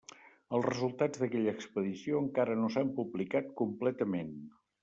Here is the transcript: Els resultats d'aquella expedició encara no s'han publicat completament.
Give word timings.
Els 0.59 0.63
resultats 0.67 1.21
d'aquella 1.23 1.53
expedició 1.57 2.23
encara 2.23 2.57
no 2.63 2.73
s'han 2.77 2.93
publicat 3.01 3.55
completament. 3.63 4.35